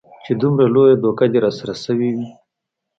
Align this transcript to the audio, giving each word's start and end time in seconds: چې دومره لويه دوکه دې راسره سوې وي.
چې 0.23 0.31
دومره 0.41 0.65
لويه 0.73 0.95
دوکه 1.03 1.25
دې 1.31 1.39
راسره 1.45 1.73
سوې 1.85 2.09
وي. 2.17 2.29